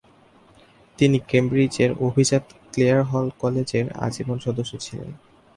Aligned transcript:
তিনি 0.99 1.17
কেমব্রিজের 1.27 1.91
অভিজাত 1.99 2.43
ক্লেয়ার 2.71 3.01
হল 3.03 3.25
কলেজের 3.39 3.85
আজীবন 4.05 4.37
সদস্য 4.39 4.73
ছিলেন। 4.79 5.09